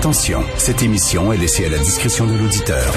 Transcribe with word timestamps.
Attention, 0.00 0.42
cette 0.56 0.82
émission 0.82 1.30
est 1.30 1.36
laissée 1.36 1.66
à 1.66 1.68
la 1.68 1.76
discrétion 1.76 2.26
de 2.26 2.32
l'auditeur. 2.32 2.90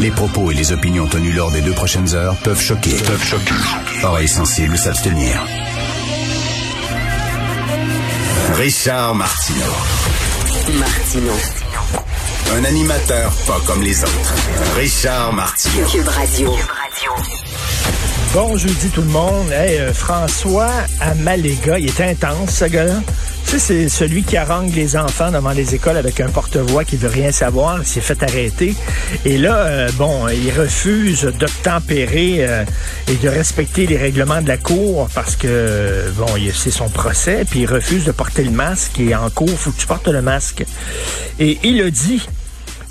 Les 0.00 0.10
propos 0.10 0.50
et 0.50 0.54
les 0.54 0.72
opinions 0.72 1.06
tenues 1.06 1.30
lors 1.30 1.52
des 1.52 1.60
deux 1.60 1.74
prochaines 1.74 2.12
heures 2.12 2.34
peuvent 2.42 2.60
choquer. 2.60 2.90
Peuvent 2.90 3.22
choquer. 3.22 3.54
Oreilles 4.02 4.26
sensibles 4.26 4.76
s'abstenir. 4.76 5.40
Richard 8.54 9.14
Martineau. 9.14 9.60
Martino. 10.76 11.32
Un 12.56 12.64
animateur 12.64 13.32
pas 13.46 13.60
comme 13.64 13.82
les 13.82 14.02
autres. 14.02 14.34
Richard 14.74 15.34
Martineau. 15.34 15.86
Cube 15.86 16.08
Radio. 16.08 16.52
Bon 18.34 18.56
jeudi 18.56 18.88
tout 18.88 19.02
le 19.02 19.06
monde. 19.06 19.52
Hey, 19.52 19.78
euh, 19.78 19.94
François 19.94 20.68
Amalega, 21.00 21.78
il 21.78 21.86
est 21.86 22.00
intense 22.00 22.50
ce 22.50 22.64
gars-là. 22.64 22.96
Sais, 23.46 23.58
c'est 23.60 23.88
celui 23.88 24.24
qui 24.24 24.36
harangue 24.36 24.74
les 24.74 24.96
enfants 24.96 25.30
devant 25.30 25.52
les 25.52 25.72
écoles 25.76 25.96
avec 25.96 26.18
un 26.20 26.28
porte-voix 26.28 26.84
qui 26.84 26.96
veut 26.96 27.08
rien 27.08 27.30
savoir. 27.30 27.78
Il 27.78 27.86
s'est 27.86 28.00
fait 28.00 28.20
arrêter. 28.24 28.74
Et 29.24 29.38
là, 29.38 29.56
euh, 29.66 29.88
bon, 29.94 30.26
il 30.28 30.50
refuse 30.50 31.22
d'obtempérer 31.38 32.38
euh, 32.40 32.64
et 33.08 33.14
de 33.14 33.28
respecter 33.28 33.86
les 33.86 33.96
règlements 33.96 34.42
de 34.42 34.48
la 34.48 34.56
cour 34.56 35.08
parce 35.14 35.36
que, 35.36 36.10
bon, 36.16 36.26
il- 36.36 36.52
c'est 36.52 36.72
son 36.72 36.88
procès. 36.88 37.44
Puis 37.48 37.60
il 37.60 37.66
refuse 37.66 38.04
de 38.04 38.10
porter 38.10 38.42
le 38.42 38.50
masque. 38.50 38.98
Et 38.98 39.14
en 39.14 39.30
cours, 39.30 39.48
faut 39.48 39.70
que 39.70 39.78
tu 39.78 39.86
portes 39.86 40.08
le 40.08 40.22
masque. 40.22 40.64
Et 41.38 41.58
il 41.62 41.80
a 41.82 41.88
dit 41.90 42.26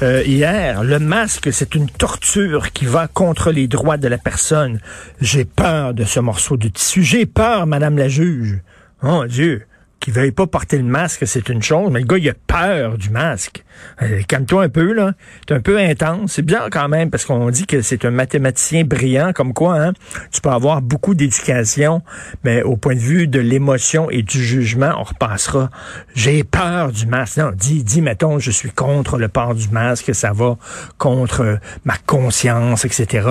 euh, 0.02 0.24
hier, 0.26 0.84
le 0.86 1.00
masque, 1.00 1.50
c'est 1.52 1.76
une 1.76 1.90
torture 1.90 2.72
qui 2.72 2.86
va 2.86 3.08
contre 3.10 3.52
les 3.52 3.68
droits 3.68 3.98
de 3.98 4.08
la 4.08 4.18
personne. 4.18 4.80
J'ai 5.20 5.44
peur 5.44 5.94
de 5.94 6.06
ce 6.06 6.22
morceau 6.22 6.56
de 6.56 6.70
tissu. 6.70 7.04
J'ai 7.04 7.26
peur, 7.26 7.68
Madame 7.68 7.98
la 7.98 8.08
juge. 8.08 8.60
Oh 9.04 9.26
Dieu. 9.28 9.66
Qui 10.06 10.12
veuille 10.12 10.30
pas 10.30 10.46
porter 10.46 10.78
le 10.78 10.84
masque, 10.84 11.26
c'est 11.26 11.50
une 11.50 11.64
chose, 11.64 11.90
mais 11.92 12.02
le 12.02 12.06
gars, 12.06 12.20
il 12.20 12.30
a 12.30 12.34
peur 12.46 12.96
du 12.96 13.10
masque. 13.10 13.64
Euh, 14.04 14.22
Calme-toi 14.28 14.66
un 14.66 14.70
peu, 14.70 14.94
là. 14.94 15.14
C'est 15.48 15.56
un 15.56 15.62
peu 15.62 15.80
intense. 15.80 16.34
C'est 16.34 16.44
bien 16.44 16.68
quand 16.70 16.88
même, 16.88 17.10
parce 17.10 17.26
qu'on 17.26 17.50
dit 17.50 17.66
que 17.66 17.82
c'est 17.82 18.06
un 18.06 18.12
mathématicien 18.12 18.84
brillant, 18.84 19.34
comme 19.34 19.52
quoi, 19.52 19.82
hein. 19.82 19.94
Tu 20.32 20.42
peux 20.42 20.52
avoir 20.52 20.84
beaucoup 20.84 21.16
d'éducation, 21.16 22.04
mais 22.44 22.62
au 22.62 22.78
point 22.78 22.94
de 22.94 23.00
vue 23.00 23.28
de 23.28 23.40
l'émotion 23.40 24.08
et 24.12 24.22
du 24.22 24.44
jugement, 24.44 24.94
on 24.96 25.02
repassera. 25.06 25.72
J'ai 26.14 26.44
peur 26.44 26.92
du 26.92 27.08
masque. 27.08 27.38
Non, 27.38 27.50
dis, 27.56 27.84
dis, 27.84 28.04
mettons, 28.04 28.38
je 28.38 28.52
suis 28.52 28.70
contre 28.70 29.18
le 29.18 29.28
port 29.28 29.56
du 29.56 29.70
masque, 29.70 30.14
ça 30.14 30.34
va 30.34 30.56
contre 31.00 31.58
ma 31.84 31.98
conscience, 32.06 32.86
etc. 32.86 33.28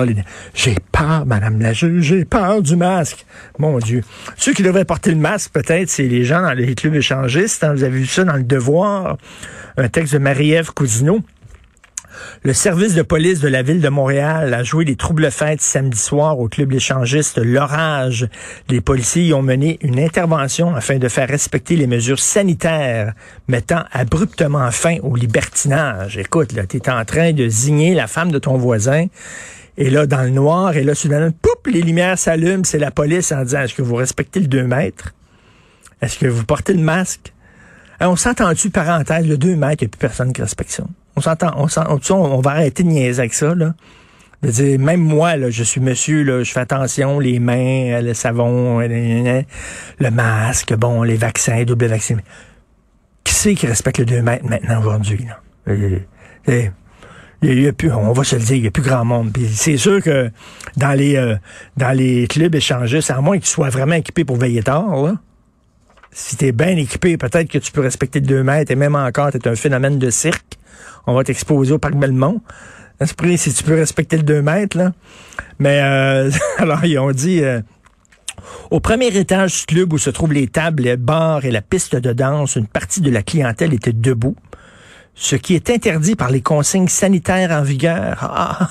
J'ai 0.53 0.75
peur, 0.91 1.25
Madame 1.25 1.61
la 1.61 1.71
juge, 1.71 2.03
j'ai 2.03 2.25
peur 2.25 2.61
du 2.61 2.75
masque. 2.75 3.25
Mon 3.59 3.79
Dieu. 3.79 4.03
Ceux 4.35 4.51
qui 4.51 4.61
devraient 4.61 4.83
porter 4.83 5.11
le 5.11 5.17
masque, 5.17 5.53
peut-être, 5.53 5.89
c'est 5.89 6.09
les 6.09 6.25
gens 6.25 6.41
dans 6.41 6.51
les 6.51 6.64
clubs 6.73 6.95
échangistes. 6.95 7.63
hein. 7.63 7.73
Vous 7.75 7.83
avez 7.83 7.99
vu 7.99 8.07
ça 8.07 8.23
dans 8.23 8.37
Le 8.37 8.43
Devoir, 8.43 9.17
un 9.77 9.89
texte 9.89 10.13
de 10.13 10.19
Marie-Ève 10.19 10.71
Cousineau. 10.71 11.19
Le 12.43 12.53
service 12.53 12.95
de 12.95 13.01
police 13.01 13.41
de 13.41 13.49
la 13.49 13.61
ville 13.61 13.81
de 13.81 13.89
Montréal 13.89 14.53
a 14.53 14.63
joué 14.63 14.85
les 14.85 14.95
troubles 14.95 15.29
fêtes 15.31 15.61
samedi 15.61 15.99
soir 15.99 16.39
au 16.39 16.47
club 16.47 16.71
échangiste 16.71 17.39
L'Orage. 17.43 18.29
Les 18.69 18.79
policiers 18.79 19.23
y 19.23 19.33
ont 19.33 19.41
mené 19.41 19.77
une 19.81 19.99
intervention 19.99 20.73
afin 20.73 20.97
de 20.97 21.09
faire 21.09 21.27
respecter 21.27 21.75
les 21.75 21.87
mesures 21.87 22.19
sanitaires, 22.19 23.13
mettant 23.49 23.83
abruptement 23.91 24.71
fin 24.71 24.97
au 25.03 25.15
libertinage. 25.15 26.17
Écoute, 26.17 26.53
là, 26.53 26.65
t'es 26.65 26.89
en 26.89 27.03
train 27.03 27.33
de 27.33 27.49
zigner 27.49 27.93
la 27.93 28.07
femme 28.07 28.31
de 28.31 28.39
ton 28.39 28.57
voisin. 28.57 29.07
Et 29.77 29.89
là, 29.89 30.05
dans 30.05 30.23
le 30.23 30.29
noir, 30.29 30.77
et 30.77 30.83
là, 30.83 30.95
soudainement, 30.95 31.33
poup, 31.41 31.67
les 31.67 31.81
lumières 31.81 32.17
s'allument, 32.17 32.63
c'est 32.63 32.79
la 32.79 32.91
police 32.91 33.33
en 33.33 33.43
disant, 33.43 33.63
est-ce 33.63 33.73
que 33.73 33.81
vous 33.81 33.95
respectez 33.95 34.39
le 34.39 34.47
2 34.47 34.63
mètres? 34.63 35.13
Est-ce 36.01 36.19
que 36.19 36.27
vous 36.27 36.45
portez 36.45 36.73
le 36.73 36.81
masque? 36.81 37.33
On 38.01 38.15
s'entend-tu, 38.15 38.69
parenthèse, 38.69 39.25
le 39.27 39.37
2 39.37 39.55
mètres, 39.55 39.83
il 39.83 39.85
n'y 39.85 39.89
a 39.89 39.89
plus 39.89 39.99
personne 39.99 40.33
qui 40.33 40.41
respecte 40.41 40.71
ça. 40.71 40.83
On 41.15 41.21
s'entend, 41.21 41.53
on, 41.57 41.67
on, 41.89 42.13
on- 42.13 42.41
va 42.41 42.51
arrêter 42.51 42.83
de 42.83 42.89
niaiser 42.89 43.19
avec 43.21 43.33
ça, 43.33 43.55
là. 43.55 43.73
Je 44.43 44.49
dire, 44.51 44.79
même 44.79 44.99
moi, 44.99 45.37
là, 45.37 45.49
je 45.49 45.63
suis 45.63 45.79
monsieur, 45.79 46.23
là, 46.23 46.43
je 46.43 46.51
fais 46.51 46.59
attention, 46.59 47.19
les 47.19 47.39
mains, 47.39 47.93
euh, 47.93 48.01
le 48.01 48.13
savon, 48.13 48.81
euh, 48.81 49.41
le 49.99 50.09
masque, 50.11 50.73
bon, 50.75 51.03
les 51.03 51.15
vaccins, 51.15 51.63
double 51.63 51.85
vaccin. 51.87 52.17
Qui 53.23 53.33
c'est 53.33 53.55
qui 53.55 53.65
respecte 53.65 53.97
le 53.99 54.05
2 54.05 54.21
mètres 54.21 54.45
maintenant, 54.45 54.79
aujourd'hui, 54.81 55.25
là? 55.25 55.73
Il 57.41 57.61
y 57.61 57.67
a- 57.67 57.73
plus, 57.73 57.91
on 57.91 58.11
va 58.11 58.23
se 58.23 58.35
le 58.35 58.41
dire, 58.41 58.55
il 58.57 58.61
n'y 58.63 58.67
a 58.67 58.71
plus 58.71 58.83
grand 58.83 59.05
monde. 59.05 59.31
C'est 59.53 59.77
sûr 59.77 60.01
que 60.01 60.29
dans 60.77 60.91
les 60.97 61.15
euh, 61.15 61.35
dans 61.77 61.91
les 61.95 62.27
clubs 62.27 62.53
échangistes, 62.55 63.11
à 63.11 63.21
moins 63.21 63.37
qu'ils 63.37 63.47
soient 63.47 63.69
vraiment 63.69 63.95
équipés 63.95 64.25
pour 64.25 64.35
veiller 64.37 64.63
tard, 64.63 64.95
là, 65.03 65.15
si 66.17 66.37
t'es 66.37 66.53
bien 66.53 66.77
équipé, 66.77 67.17
peut-être 67.17 67.49
que 67.49 67.57
tu 67.57 67.73
peux 67.73 67.81
respecter 67.81 68.21
2 68.21 68.41
mètres 68.41 68.71
et 68.71 68.75
même 68.75 68.95
encore, 68.95 69.31
t'es 69.31 69.47
un 69.49 69.55
phénomène 69.55 69.99
de 69.99 70.09
cirque. 70.09 70.57
On 71.07 71.13
va 71.13 71.25
t'exposer 71.25 71.73
au 71.73 71.77
parc 71.77 71.95
Belmont. 71.95 72.41
Prix, 73.17 73.37
si 73.37 73.53
tu 73.53 73.63
peux 73.65 73.75
respecter 73.75 74.15
le 74.15 74.23
2 74.23 74.41
mètres, 74.41 74.77
là. 74.77 74.93
Mais 75.59 75.81
euh, 75.83 76.31
alors, 76.57 76.85
ils 76.85 76.97
ont 76.99 77.11
dit 77.11 77.43
euh, 77.43 77.59
au 78.71 78.79
premier 78.79 79.07
étage 79.07 79.59
du 79.59 79.65
club 79.65 79.91
où 79.91 79.97
se 79.97 80.09
trouvent 80.09 80.31
les 80.31 80.47
tables, 80.47 80.83
les 80.83 80.95
bars 80.95 81.43
et 81.43 81.51
la 81.51 81.61
piste 81.61 81.97
de 81.97 82.13
danse, 82.13 82.55
une 82.55 82.67
partie 82.67 83.01
de 83.01 83.11
la 83.11 83.21
clientèle 83.21 83.73
était 83.73 83.91
debout. 83.91 84.37
Ce 85.17 85.37
qui 85.37 85.55
est 85.55 85.69
interdit 85.69 86.15
par 86.15 86.29
les 86.29 86.41
consignes 86.41 86.89
sanitaires 86.89 87.51
en 87.51 87.61
vigueur. 87.61 88.17
Ah, 88.21 88.69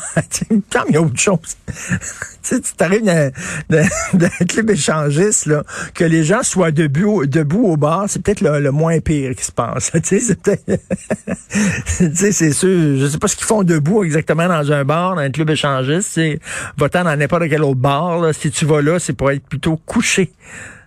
il 0.50 0.94
y 0.94 0.96
a 0.96 1.00
autre 1.00 1.18
chose. 1.18 1.38
tu 2.42 2.60
t'arrives 2.76 3.04
dans, 3.04 3.32
dans- 3.70 3.88
dans 4.12 4.28
un 4.40 4.44
club 4.44 4.70
échangiste, 4.70 5.46
là, 5.46 5.62
que 5.94 6.04
les 6.04 6.22
gens 6.22 6.42
soient 6.42 6.70
debout, 6.70 7.24
debout 7.24 7.64
au 7.64 7.76
bar, 7.78 8.04
c'est 8.08 8.20
peut-être 8.22 8.42
le, 8.42 8.70
moins 8.70 9.00
pire 9.00 9.34
qui 9.34 9.44
se 9.44 9.52
passe. 9.52 9.90
C'est 10.02 10.20
c'est 12.32 12.52
sûr, 12.52 12.98
je 12.98 13.06
sais 13.10 13.18
pas 13.18 13.28
ce 13.28 13.36
qu'ils 13.36 13.46
font 13.46 13.62
debout 13.62 14.04
exactement 14.04 14.46
dans 14.46 14.70
un 14.70 14.84
bar, 14.84 15.14
dans 15.14 15.22
un 15.22 15.30
club 15.30 15.48
échangiste. 15.50 16.10
C'est 16.12 16.38
votant 16.76 17.04
dans 17.04 17.16
n'importe 17.16 17.48
quel 17.48 17.62
autre 17.62 17.80
bar. 17.80 18.18
là. 18.18 18.32
Si 18.34 18.50
tu 18.50 18.66
vas 18.66 18.82
là, 18.82 18.98
c'est 18.98 19.14
pour 19.14 19.30
être 19.30 19.46
plutôt 19.46 19.76
couché. 19.76 20.32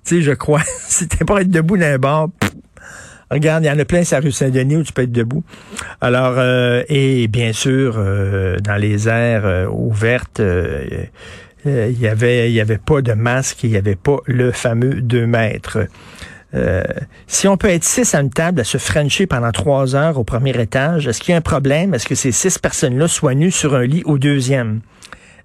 Tu 0.05 0.17
sais, 0.17 0.21
je 0.21 0.31
crois. 0.31 0.61
si 0.87 1.07
t'es 1.07 1.25
pas 1.25 1.41
être 1.41 1.49
debout 1.49 1.77
dans 1.77 1.85
un 1.85 1.97
bar, 1.97 2.27
Regarde, 3.29 3.65
il 3.65 3.67
y 3.67 3.71
en 3.71 3.79
a 3.79 3.85
plein 3.85 4.03
la 4.09 4.19
rue 4.19 4.31
Saint-Denis 4.31 4.77
où 4.77 4.83
tu 4.83 4.93
peux 4.93 5.03
être 5.03 5.11
debout. 5.11 5.43
Alors, 5.99 6.35
euh, 6.37 6.83
et 6.87 7.27
bien 7.27 7.51
sûr, 7.51 7.95
euh, 7.97 8.57
dans 8.59 8.77
les 8.77 9.09
aires 9.09 9.45
euh, 9.45 9.67
ouvertes, 9.67 10.41
il 11.65 11.99
y 11.99 12.07
avait, 12.07 12.49
il 12.49 12.53
y 12.53 12.61
avait 12.61 12.77
pas 12.77 13.01
de 13.01 13.13
masque, 13.13 13.63
il 13.63 13.71
y 13.71 13.77
avait 13.77 13.97
pas 13.97 14.17
le 14.25 14.51
fameux 14.51 15.01
2 15.01 15.27
mètres. 15.27 15.87
Si 17.27 17.47
on 17.47 17.57
peut 17.57 17.69
être 17.69 17.83
six 17.83 18.15
à 18.15 18.21
une 18.21 18.31
table 18.31 18.61
à 18.61 18.63
se 18.63 18.79
frencher 18.79 19.27
pendant 19.27 19.51
trois 19.51 19.95
heures 19.95 20.17
au 20.17 20.23
premier 20.23 20.59
étage, 20.59 21.07
est-ce 21.07 21.19
qu'il 21.19 21.33
y 21.33 21.35
a 21.35 21.37
un 21.37 21.41
problème? 21.41 21.93
Est-ce 21.93 22.07
que 22.07 22.15
ces 22.15 22.31
six 22.31 22.57
personnes-là 22.57 23.07
soient 23.07 23.35
nues 23.35 23.51
sur 23.51 23.75
un 23.75 23.85
lit 23.85 24.01
au 24.05 24.17
deuxième? 24.17 24.79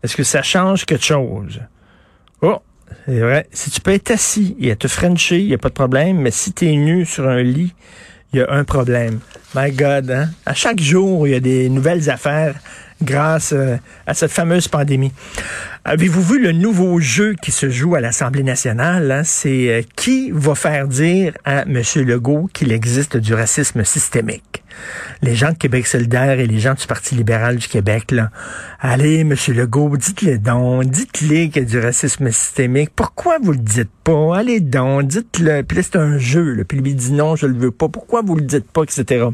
Est-ce 0.03 0.17
que 0.17 0.23
ça 0.23 0.43
change 0.43 0.87
quelque 0.87 1.05
chose? 1.05 1.61
Oh, 2.41 2.63
c'est 3.07 3.21
vrai. 3.21 3.47
Si 3.53 3.71
tu 3.71 3.81
peux 3.81 3.93
être 3.93 4.11
assis 4.11 4.57
et 4.61 4.75
te 4.77 4.89
frencher, 4.89 5.41
il 5.41 5.49
n'y 5.49 5.55
a 5.55 5.59
pas 5.59 5.69
de 5.69 5.75
problème, 5.75 6.19
mais 6.19 6.31
si 6.31 6.53
tu 6.53 6.67
es 6.67 6.77
nu 6.77 7.05
sur 7.05 7.29
un 7.29 7.43
lit, 7.43 7.75
il 8.33 8.39
y 8.39 8.43
a 8.43 8.51
un 8.51 8.65
problème. 8.65 9.21
My 9.55 9.71
God, 9.71 10.11
hein? 10.11 10.31
À 10.47 10.55
chaque 10.55 10.81
jour, 10.81 11.27
il 11.27 11.33
y 11.33 11.37
a 11.37 11.41
des 11.41 11.69
nouvelles 11.69 12.09
affaires 12.09 12.55
grâce 13.03 13.53
euh, 13.53 13.77
à 14.07 14.15
cette 14.15 14.31
fameuse 14.31 14.69
pandémie. 14.69 15.13
Avez-vous 15.85 16.23
vu 16.23 16.41
le 16.41 16.53
nouveau 16.53 17.01
jeu 17.01 17.35
qui 17.43 17.51
se 17.51 17.69
joue 17.69 17.95
à 17.95 18.01
l'Assemblée 18.01 18.45
nationale? 18.45 19.11
hein? 19.11 19.23
C'est 19.25 19.69
euh, 19.69 19.83
qui 19.97 20.31
va 20.33 20.55
faire 20.55 20.89
dire 20.89 21.35
à 21.45 21.63
M. 21.63 21.83
Legault 21.97 22.49
qu'il 22.53 22.73
existe 22.73 23.17
du 23.17 23.35
racisme 23.35 23.85
systémique? 23.85 24.62
Les 25.23 25.35
gens 25.35 25.53
de 25.53 25.57
Québec 25.57 25.87
solidaire 25.87 26.39
et 26.39 26.47
les 26.47 26.59
gens 26.59 26.75
du 26.75 26.87
Parti 26.87 27.15
libéral 27.15 27.57
du 27.57 27.69
Québec, 27.69 28.11
là. 28.11 28.31
Allez, 28.81 29.21
M. 29.21 29.35
Legault, 29.49 29.97
dites-le 29.97 30.39
donc, 30.39 30.85
dites-le 30.85 31.47
qu'il 31.49 31.57
y 31.57 31.67
a 31.67 31.69
du 31.69 31.79
racisme 31.79 32.31
systémique. 32.31 32.91
Pourquoi 32.95 33.39
vous 33.43 33.53
le 33.53 33.59
dites 33.59 33.91
pas? 34.05 34.39
Allez 34.39 34.61
donc, 34.61 35.07
dites-le. 35.07 35.63
Puis 35.63 35.77
là, 35.77 35.83
c'est 35.83 35.97
un 35.97 36.19
jeu. 36.19 36.65
Puis 36.67 36.79
lui 36.79 36.95
dit 36.95 37.13
non, 37.13 37.37
je 37.37 37.47
le 37.47 37.57
veux 37.57 37.71
pas. 37.71 37.89
Pourquoi 37.89 38.23
vous 38.23 38.37
le 38.37 38.43
dites 38.43 38.71
pas, 38.71 38.83
etc. 38.83 39.27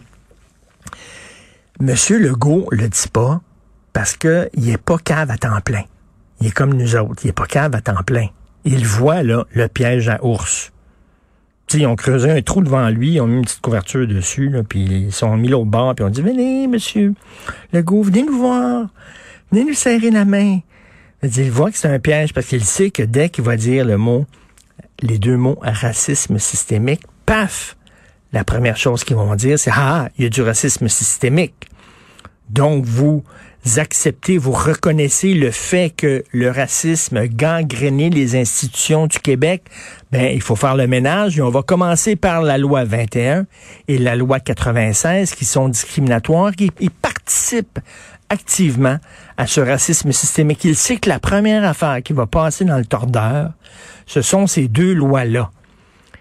Monsieur 1.80 2.18
Legault 2.18 2.66
le 2.72 2.88
dit 2.88 3.08
pas 3.12 3.40
parce 3.92 4.16
que 4.16 4.48
il 4.54 4.68
est 4.68 4.78
pas 4.78 4.98
cave 4.98 5.30
à 5.30 5.38
temps 5.38 5.60
plein. 5.60 5.84
Il 6.40 6.48
est 6.48 6.50
comme 6.50 6.74
nous 6.74 6.96
autres. 6.96 7.24
Il 7.24 7.28
est 7.28 7.32
pas 7.32 7.46
cave 7.46 7.74
à 7.74 7.80
temps 7.80 8.02
plein. 8.04 8.26
Il 8.64 8.84
voit, 8.84 9.22
là, 9.22 9.46
le 9.52 9.68
piège 9.68 10.08
à 10.08 10.24
ours. 10.24 10.72
Ils 11.74 11.86
ont 11.86 11.96
creusé 11.96 12.30
un 12.30 12.40
trou 12.40 12.62
devant 12.62 12.88
lui, 12.88 13.14
ils 13.14 13.20
ont 13.20 13.26
mis 13.26 13.36
une 13.36 13.44
petite 13.44 13.60
couverture 13.60 14.06
dessus, 14.06 14.48
là, 14.48 14.62
puis 14.62 14.80
ils 14.80 15.12
sont 15.12 15.36
mis 15.36 15.48
l'autre 15.48 15.66
bord, 15.66 15.94
puis 15.94 16.04
on 16.04 16.08
dit 16.08 16.22
Venez, 16.22 16.66
monsieur 16.66 17.14
Legault, 17.72 18.02
venez 18.02 18.22
nous 18.22 18.38
voir. 18.38 18.88
Venez 19.50 19.64
nous 19.64 19.74
serrer 19.74 20.10
la 20.10 20.24
main. 20.24 20.60
Il 21.22 21.50
voit 21.50 21.70
que 21.70 21.76
c'est 21.76 21.88
un 21.88 21.98
piège 21.98 22.32
parce 22.32 22.46
qu'il 22.46 22.64
sait 22.64 22.90
que 22.90 23.02
dès 23.02 23.28
qu'il 23.28 23.44
va 23.44 23.56
dire 23.56 23.84
le 23.84 23.96
mot, 23.96 24.26
les 25.00 25.18
deux 25.18 25.36
mots 25.36 25.58
racisme 25.62 26.38
systémique, 26.38 27.02
paf! 27.26 27.76
La 28.32 28.44
première 28.44 28.76
chose 28.76 29.04
qu'ils 29.04 29.16
vont 29.16 29.34
dire, 29.34 29.58
c'est 29.58 29.70
Ah, 29.74 30.10
il 30.18 30.24
y 30.24 30.26
a 30.26 30.30
du 30.30 30.42
racisme 30.42 30.88
systémique. 30.88 31.68
Donc, 32.50 32.84
vous 32.84 33.24
acceptez, 33.76 34.38
vous 34.38 34.52
reconnaissez 34.52 35.34
le 35.34 35.50
fait 35.50 35.90
que 35.90 36.24
le 36.32 36.50
racisme 36.50 37.16
a 37.16 37.28
gangréné 37.28 38.10
les 38.10 38.36
institutions 38.36 39.06
du 39.06 39.18
Québec, 39.18 39.64
ben, 40.10 40.32
il 40.34 40.40
faut 40.40 40.56
faire 40.56 40.76
le 40.76 40.86
ménage 40.86 41.38
et 41.38 41.42
on 41.42 41.50
va 41.50 41.62
commencer 41.62 42.16
par 42.16 42.42
la 42.42 42.56
loi 42.56 42.84
21 42.84 43.46
et 43.88 43.98
la 43.98 44.16
loi 44.16 44.40
96 44.40 45.34
qui 45.34 45.44
sont 45.44 45.68
discriminatoires, 45.68 46.52
qui 46.54 46.70
participent 47.02 47.80
activement 48.28 48.98
à 49.36 49.46
ce 49.46 49.60
racisme 49.60 50.12
systémique. 50.12 50.64
Il 50.64 50.76
sait 50.76 50.96
que 50.96 51.08
la 51.08 51.18
première 51.18 51.64
affaire 51.64 52.02
qui 52.02 52.12
va 52.12 52.26
passer 52.26 52.64
dans 52.64 52.78
le 52.78 52.84
tordeur, 52.84 53.52
ce 54.06 54.22
sont 54.22 54.46
ces 54.46 54.68
deux 54.68 54.92
lois-là. 54.92 55.50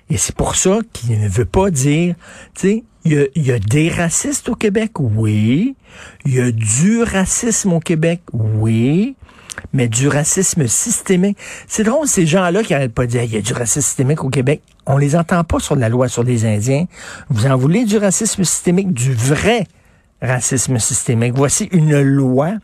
Et 0.10 0.18
c'est 0.18 0.36
pour 0.36 0.56
ça 0.56 0.80
qu'il 0.94 1.20
ne 1.20 1.28
veut 1.28 1.46
pas 1.46 1.70
dire, 1.70 2.16
tu 2.54 2.62
sais, 2.62 2.84
il 3.06 3.30
y, 3.36 3.52
a, 3.52 3.60
des 3.60 3.90
racistes 3.90 4.50
au 4.50 4.56
Québec, 4.56 5.00
oui. 5.00 5.76
Il 6.26 6.36
y 6.36 6.42
a 6.42 6.52
du 6.52 7.04
racisme 7.04 7.72
au 7.72 7.80
Québec, 7.80 8.22
oui. 8.34 9.16
Mais 9.72 9.88
du 9.88 10.10
racisme 10.10 10.68
systémique. 10.68 11.38
C'est 11.68 11.84
drôle, 11.84 12.08
ces 12.08 12.26
gens-là 12.26 12.64
qui 12.64 12.74
n'arrêtent 12.74 12.94
pas 12.94 13.06
de 13.06 13.12
dire, 13.12 13.24
il 13.24 13.34
y 13.34 13.38
a 13.38 13.42
du 13.42 13.54
racisme 13.54 13.82
systémique 13.82 14.24
au 14.26 14.30
Québec. 14.30 14.62
On 14.86 14.98
les 14.98 15.16
entend 15.16 15.44
pas 15.46 15.60
sur 15.60 15.76
la 15.76 15.88
loi 15.88 16.10
sur 16.10 16.24
les 16.24 16.46
Indiens. 16.46 16.86
Vous 17.30 17.48
en 17.48 17.56
voulez 17.56 17.86
du 17.86 17.98
racisme 17.98 18.44
systémique, 18.44 18.92
du 18.92 19.14
vrai 19.14 19.68
racisme 20.22 20.78
systémique? 20.78 21.34
Voici 21.34 21.70
une 21.72 22.02
loi 22.02 22.56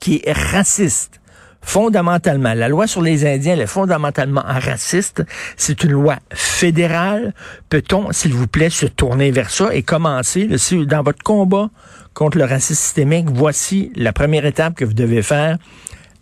qui 0.00 0.22
est 0.24 0.32
raciste 0.32 1.20
fondamentalement, 1.64 2.54
la 2.54 2.68
loi 2.68 2.86
sur 2.86 3.02
les 3.02 3.26
Indiens, 3.26 3.54
elle 3.54 3.62
est 3.62 3.66
fondamentalement 3.66 4.42
raciste. 4.44 5.24
C'est 5.56 5.82
une 5.84 5.92
loi 5.92 6.16
fédérale. 6.32 7.34
Peut-on, 7.68 8.12
s'il 8.12 8.32
vous 8.34 8.46
plaît, 8.46 8.70
se 8.70 8.86
tourner 8.86 9.30
vers 9.30 9.50
ça 9.50 9.74
et 9.74 9.82
commencer, 9.82 10.48
dans 10.86 11.02
votre 11.02 11.22
combat 11.22 11.70
contre 12.12 12.38
le 12.38 12.44
racisme 12.44 12.80
systémique, 12.80 13.26
voici 13.30 13.90
la 13.96 14.12
première 14.12 14.46
étape 14.46 14.74
que 14.74 14.84
vous 14.84 14.94
devez 14.94 15.22
faire, 15.22 15.58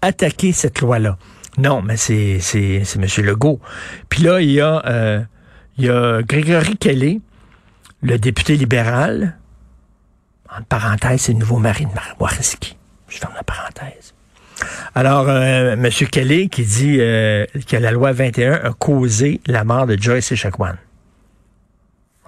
attaquer 0.00 0.52
cette 0.52 0.80
loi-là. 0.80 1.18
Non, 1.58 1.82
mais 1.82 1.98
c'est, 1.98 2.38
c'est, 2.40 2.82
M. 2.96 3.06
Legault. 3.18 3.60
Puis 4.08 4.22
là, 4.22 4.40
il 4.40 4.50
y 4.50 4.60
a, 4.60 4.82
euh, 4.86 5.20
il 5.76 5.84
y 5.84 5.90
a 5.90 6.22
Grégory 6.22 6.78
Kelly, 6.78 7.20
le 8.00 8.18
député 8.18 8.56
libéral, 8.56 9.36
en 10.50 10.62
parenthèse, 10.62 11.22
c'est 11.22 11.32
le 11.32 11.38
nouveau 11.38 11.58
mari 11.58 11.84
de 11.84 11.90
Moraski. 12.18 12.76
Je 13.08 13.18
ferme 13.18 13.34
la 13.34 13.42
parenthèse. 13.42 14.14
Alors, 14.94 15.26
euh, 15.28 15.72
M. 15.72 15.88
Kelly 16.10 16.48
qui 16.48 16.64
dit 16.64 16.98
euh, 17.00 17.46
que 17.68 17.76
la 17.76 17.90
loi 17.90 18.12
21 18.12 18.52
a 18.52 18.72
causé 18.72 19.40
la 19.46 19.64
mort 19.64 19.86
de 19.86 19.96
Joyce 20.00 20.32
Echaquan. 20.32 20.74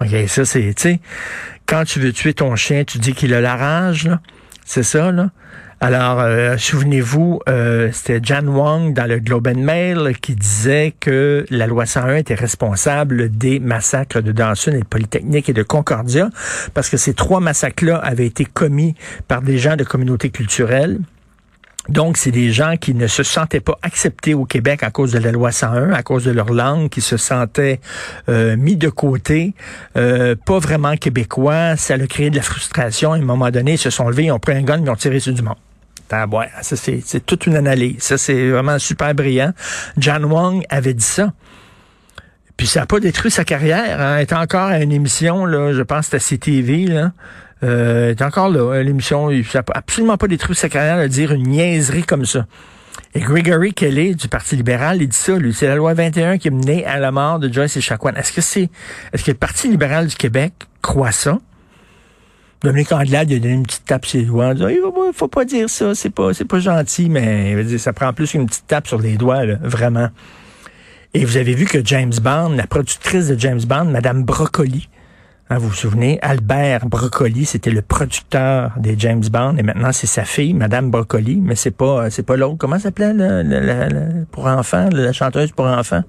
OK, 0.01 0.09
ça, 0.27 0.45
c'est, 0.45 0.73
tu 0.73 0.81
sais, 0.81 0.99
quand 1.65 1.85
tu 1.85 1.99
veux 1.99 2.11
tuer 2.11 2.33
ton 2.33 2.55
chien, 2.55 2.83
tu 2.83 2.97
dis 2.97 3.13
qu'il 3.13 3.33
a 3.33 3.41
la 3.41 3.55
rage. 3.55 4.09
C'est 4.65 4.83
ça, 4.83 5.11
là. 5.11 5.29
Alors, 5.81 6.21
euh, 6.21 6.57
souvenez-vous, 6.57 7.41
euh, 7.49 7.89
c'était 7.91 8.19
Jan 8.23 8.45
Wong 8.47 8.93
dans 8.93 9.07
le 9.07 9.19
Globe 9.19 9.47
and 9.47 9.59
Mail 9.59 10.15
qui 10.21 10.33
disait 10.33 10.95
que 10.99 11.45
la 11.49 11.67
loi 11.67 11.85
101 11.85 12.15
était 12.15 12.33
responsable 12.33 13.29
des 13.29 13.59
massacres 13.59 14.21
de 14.21 14.31
Dawson 14.31 14.71
et 14.71 14.79
de 14.79 14.85
Polytechnique 14.85 15.49
et 15.49 15.53
de 15.53 15.63
Concordia 15.63 16.29
parce 16.73 16.89
que 16.89 16.97
ces 16.97 17.13
trois 17.13 17.41
massacres-là 17.41 17.97
avaient 17.97 18.25
été 18.25 18.45
commis 18.45 18.95
par 19.27 19.41
des 19.41 19.57
gens 19.57 19.75
de 19.75 19.83
communautés 19.83 20.29
culturelles 20.29 20.99
donc, 21.89 22.17
c'est 22.17 22.31
des 22.31 22.51
gens 22.51 22.77
qui 22.77 22.93
ne 22.93 23.07
se 23.07 23.23
sentaient 23.23 23.59
pas 23.59 23.77
acceptés 23.81 24.33
au 24.33 24.45
Québec 24.45 24.83
à 24.83 24.91
cause 24.91 25.11
de 25.11 25.19
la 25.19 25.31
loi 25.31 25.51
101, 25.51 25.91
à 25.91 26.03
cause 26.03 26.25
de 26.25 26.31
leur 26.31 26.51
langue, 26.51 26.89
qui 26.89 27.01
se 27.01 27.17
sentaient 27.17 27.79
euh, 28.29 28.57
mis 28.57 28.75
de 28.75 28.89
côté, 28.89 29.53
euh, 29.97 30.35
pas 30.45 30.59
vraiment 30.59 30.95
québécois. 30.97 31.75
Ça 31.77 31.95
a 31.95 32.07
créé 32.07 32.29
de 32.29 32.35
la 32.35 32.41
frustration. 32.41 33.13
À 33.13 33.17
un 33.17 33.21
moment 33.21 33.51
donné, 33.51 33.73
ils 33.73 33.77
se 33.77 33.89
sont 33.89 34.09
levés, 34.09 34.25
ils 34.25 34.31
ont 34.31 34.39
pris 34.39 34.53
un 34.53 34.63
gun, 34.63 34.81
ils 34.81 34.89
ont 34.89 34.95
tiré 34.95 35.19
sur 35.19 35.33
du 35.33 35.41
monde. 35.41 35.57
Ah, 36.11 36.27
ça, 36.61 36.75
c'est 36.75 37.25
toute 37.25 37.45
une 37.47 37.55
analyse. 37.55 37.95
Ça, 37.99 38.17
c'est 38.17 38.49
vraiment 38.49 38.79
super 38.79 39.13
brillant. 39.13 39.53
John 39.97 40.25
Wong 40.25 40.63
avait 40.69 40.93
dit 40.93 41.03
ça. 41.03 41.33
Puis 42.57 42.67
ça 42.67 42.81
n'a 42.81 42.85
pas 42.85 42.99
détruit 42.99 43.31
sa 43.31 43.43
carrière. 43.43 43.99
Hein. 43.99 44.19
Il 44.19 44.21
est 44.21 44.33
encore 44.33 44.69
à 44.69 44.79
une 44.79 44.91
émission, 44.91 45.45
là, 45.45 45.73
je 45.73 45.81
pense 45.81 46.05
c'était 46.05 46.19
CTV, 46.19 46.85
là, 46.85 47.11
euh, 47.63 48.11
est 48.11 48.21
encore 48.21 48.49
là, 48.49 48.81
l'émission. 48.83 49.29
Il 49.31 49.45
n'a 49.53 49.63
absolument 49.73 50.17
pas 50.17 50.27
détruit 50.27 50.55
sa 50.55 50.69
carrière 50.69 51.01
de 51.01 51.07
dire 51.07 51.31
une 51.31 51.47
niaiserie 51.47 52.03
comme 52.03 52.25
ça. 52.25 52.45
Et 53.13 53.21
Gregory 53.21 53.73
Kelly 53.73 54.15
du 54.15 54.27
Parti 54.27 54.55
libéral, 54.55 55.01
il 55.01 55.07
dit 55.07 55.17
ça, 55.17 55.37
lui. 55.37 55.53
C'est 55.53 55.67
la 55.67 55.75
loi 55.75 55.93
21 55.93 56.37
qui 56.37 56.49
est 56.49 56.51
menée 56.51 56.85
à 56.85 56.99
la 56.99 57.11
mort 57.11 57.39
de 57.39 57.51
Joyce 57.51 57.77
Echaquan. 57.77 58.13
Est-ce 58.15 58.33
que 58.33 58.41
c'est, 58.41 58.69
est-ce 59.13 59.23
que 59.23 59.31
le 59.31 59.37
Parti 59.37 59.69
libéral 59.69 60.07
du 60.07 60.15
Québec 60.15 60.53
croit 60.81 61.11
ça? 61.11 61.39
Dominique 62.61 62.91
Anglade, 62.91 63.29
il 63.29 63.35
a 63.35 63.39
donné 63.39 63.53
une 63.53 63.63
petite 63.63 63.85
tape 63.85 64.05
sur 64.05 64.19
les 64.19 64.25
doigts. 64.25 64.53
Il 64.53 64.57
dit, 64.57 64.81
il 64.81 65.13
faut 65.13 65.27
pas 65.27 65.45
dire 65.45 65.69
ça, 65.69 65.93
c'est 65.93 66.09
pas, 66.09 66.33
c'est 66.33 66.45
pas 66.45 66.59
gentil, 66.59 67.09
mais 67.09 67.77
ça 67.77 67.93
prend 67.93 68.11
plus 68.11 68.31
qu'une 68.31 68.47
petite 68.47 68.67
tape 68.67 68.87
sur 68.87 68.99
les 68.99 69.17
doigts, 69.17 69.45
là, 69.45 69.57
vraiment. 69.61 70.09
Et 71.13 71.23
vous 71.23 71.37
avez 71.37 71.53
vu 71.53 71.65
que 71.65 71.85
James 71.85 72.13
Bond, 72.21 72.49
la 72.55 72.67
productrice 72.67 73.27
de 73.27 73.39
James 73.39 73.61
Bond, 73.65 73.85
Madame 73.85 74.23
Broccoli, 74.23 74.89
Hein, 75.47 75.59
vous 75.59 75.67
vous 75.67 75.75
souvenez, 75.75 76.17
Albert 76.23 76.87
Broccoli, 76.87 77.45
c'était 77.45 77.69
le 77.69 77.83
producteur 77.83 78.71
des 78.77 78.95
James 78.97 79.23
Bond, 79.31 79.57
et 79.57 79.63
maintenant 79.63 79.91
c'est 79.91 80.07
sa 80.07 80.25
fille, 80.25 80.55
Madame 80.55 80.89
Broccoli, 80.89 81.35
mais 81.35 81.53
c'est 81.53 81.69
pas, 81.69 82.09
c'est 82.09 82.23
pas 82.23 82.35
l'autre. 82.35 82.55
Comment 82.57 82.79
s'appelait 82.79 83.13
la, 83.13 84.23
pour 84.31 84.47
enfants, 84.47 84.89
la 84.91 85.13
chanteuse 85.13 85.51
pour 85.51 85.65
enfants? 85.65 86.03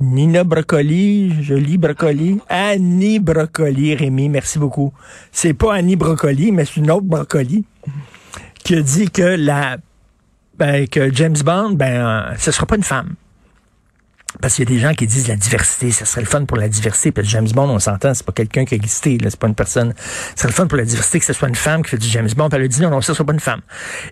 Nina 0.00 0.44
Broccoli, 0.44 1.42
jolie 1.42 1.76
Broccoli, 1.76 2.38
Annie 2.48 3.18
Broccoli, 3.18 3.94
Rémi, 3.94 4.30
merci 4.30 4.58
beaucoup. 4.58 4.94
C'est 5.30 5.54
pas 5.54 5.74
Annie 5.74 5.96
Broccoli, 5.96 6.50
mais 6.50 6.64
c'est 6.64 6.76
une 6.76 6.90
autre 6.90 7.04
Broccoli 7.04 7.66
qui 8.64 8.76
a 8.76 8.80
dit 8.80 9.10
que 9.10 9.36
la, 9.36 9.76
ben, 10.56 10.88
que 10.88 11.12
James 11.12 11.36
Bond, 11.44 11.72
ben, 11.72 11.92
euh, 11.92 12.34
ce 12.38 12.52
sera 12.52 12.64
pas 12.64 12.76
une 12.76 12.82
femme. 12.82 13.16
Parce 14.42 14.54
qu'il 14.54 14.68
y 14.68 14.72
a 14.72 14.74
des 14.74 14.80
gens 14.80 14.92
qui 14.92 15.06
disent 15.06 15.26
la 15.26 15.36
diversité, 15.36 15.90
ça 15.90 16.04
serait 16.04 16.20
le 16.20 16.26
fun 16.26 16.44
pour 16.44 16.58
la 16.58 16.68
diversité. 16.68 17.12
Puis 17.12 17.24
James 17.28 17.48
Bond, 17.48 17.70
on 17.70 17.78
s'entend, 17.78 18.12
c'est 18.12 18.26
pas 18.26 18.32
quelqu'un 18.32 18.66
qui 18.66 18.74
a 18.74 18.76
existé, 18.76 19.16
c'est 19.22 19.38
pas 19.38 19.48
une 19.48 19.54
personne. 19.54 19.94
Ce 20.34 20.42
serait 20.42 20.48
le 20.48 20.54
fun 20.54 20.66
pour 20.66 20.76
la 20.76 20.84
diversité 20.84 21.18
que 21.18 21.24
ce 21.24 21.32
soit 21.32 21.48
une 21.48 21.54
femme 21.54 21.82
qui 21.82 21.90
fait 21.90 21.98
du 21.98 22.08
James 22.08 22.28
Bond. 22.36 22.50
Puis 22.50 22.58
elle 22.58 22.64
a 22.64 22.68
dit 22.68 22.82
non, 22.82 22.90
non, 22.90 23.00
ça 23.00 23.14
soit 23.14 23.24
pas 23.24 23.32
une 23.32 23.40
femme. 23.40 23.62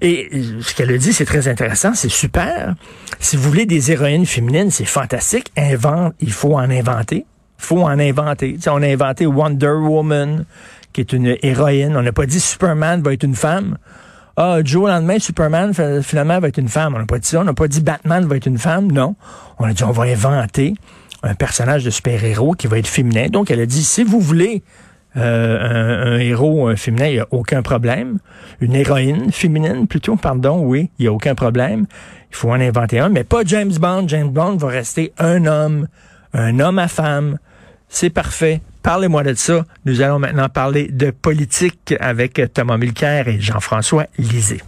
Et 0.01 0.29
euh, 0.33 0.63
ce 0.63 0.75
qu'elle 0.75 0.91
a 0.91 0.97
dit, 0.97 1.13
c'est 1.13 1.27
très 1.27 1.49
intéressant, 1.49 1.95
c'est 1.95 2.09
super. 2.09 2.75
Si 3.21 3.37
vous 3.37 3.43
voulez 3.43 3.67
des 3.67 3.93
héroïnes 3.93 4.27
féminines, 4.27 4.71
c'est 4.71 4.87
fantastique. 4.87 5.53
Invente, 5.57 6.15
il 6.21 6.33
faut 6.33 6.55
en 6.55 6.71
inventer. 6.71 7.27
Il 7.59 7.65
faut 7.65 7.83
en 7.83 7.99
inventer. 7.99 8.57
on 8.69 8.83
a 8.83 8.87
inventé 8.87 9.27
Wonder 9.27 9.75
Woman, 9.81 10.45
qui 10.95 11.03
est 11.03 11.13
une 11.13 11.37
héroïne. 11.43 11.95
On 11.95 12.03
n'a 12.03 12.13
pas 12.13 12.27
dit 12.27 12.41
Superman 12.41 13.03
va 13.03 13.13
être 13.13 13.23
une 13.23 13.37
femme 13.37 13.77
ah, 14.37 14.59
Joe, 14.63 14.87
le 14.87 14.93
lendemain, 14.93 15.19
Superman, 15.19 15.73
finalement, 16.03 16.39
va 16.39 16.49
être 16.49 16.59
une 16.59 16.69
femme. 16.69 16.95
On 16.95 16.99
n'a 16.99 17.07
pas 17.07 17.19
dit 17.19 17.29
ça. 17.29 17.41
On 17.41 17.45
n'a 17.45 17.55
pas 17.55 17.69
dit 17.69 17.81
Batman 17.81 18.27
va 18.27 18.37
être 18.37 18.47
une 18.47 18.59
femme. 18.59 18.93
Non. 18.93 19.17
On 19.59 19.65
a 19.65 19.73
dit, 19.73 19.83
on 19.83 19.93
va 19.93 20.05
inventer 20.05 20.75
un 21.23 21.35
personnage 21.35 21.85
de 21.85 21.91
super-héros 21.91 22.53
qui 22.53 22.67
va 22.67 22.79
être 22.79 22.87
féminin. 22.87 23.29
Donc, 23.29 23.51
elle 23.51 23.61
a 23.61 23.67
dit, 23.67 23.83
si 23.83 24.05
vous 24.05 24.21
voulez 24.21 24.63
euh, 25.17 26.17
un, 26.17 26.19
héros 26.19 26.69
euh, 26.69 26.77
féminin, 26.77 27.07
il 27.07 27.15
n'y 27.15 27.21
a 27.21 27.27
aucun 27.31 27.63
problème. 27.63 28.19
Une 28.61 28.75
héroïne 28.75 29.33
féminine, 29.33 29.87
plutôt, 29.87 30.17
pardon, 30.17 30.61
oui, 30.61 30.91
il 30.99 31.05
n'y 31.05 31.09
a 31.09 31.13
aucun 31.13 31.35
problème. 31.35 31.87
Il 32.31 32.37
faut 32.37 32.51
en 32.51 32.61
inventer 32.61 32.99
un, 32.99 33.09
mais 33.09 33.25
pas 33.25 33.43
James 33.45 33.73
Bond. 33.73 34.07
James 34.09 34.29
Bond 34.29 34.57
va 34.57 34.69
rester 34.69 35.13
un 35.19 35.47
homme, 35.47 35.89
un 36.35 36.61
homme 36.61 36.79
à 36.79 36.89
femme. 36.89 37.39
C'est 37.89 38.11
parfait. 38.11 38.61
Parlez-moi 38.87 39.25
de 39.25 39.35
ça. 39.35 39.65
Nous 39.85 40.01
allons 40.01 40.21
maintenant 40.21 40.49
parler 40.49 40.87
de 40.87 41.11
politique 41.11 41.93
avec 41.99 42.41
Thomas 42.55 42.77
Mulcair 42.77 43.27
et 43.27 43.41
Jean-François 43.41 44.07
Lisée. 44.17 44.61